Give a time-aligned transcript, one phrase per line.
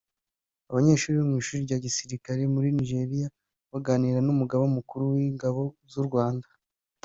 [0.69, 3.27] Abanyenshuri bo mu ishuri rya gisirikare muri Nigeria
[3.71, 6.47] baganira n’umugaba mukuru w’ingabo z’u Rwanda